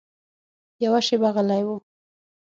[0.83, 1.69] یوه شېبه غلی و.